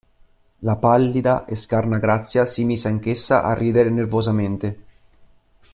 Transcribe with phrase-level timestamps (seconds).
[0.61, 4.83] La pallida e scarna Grazia si mise anch'essa a ridere nervosamente.